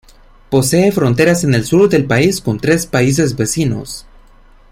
Posee 0.49 0.91
fronteras 0.91 1.43
en 1.43 1.53
el 1.53 1.63
sur 1.63 1.87
del 1.87 2.05
país 2.05 2.41
con 2.41 2.59
tres 2.59 2.87
países 2.87 3.35
vecinos. 3.37 4.07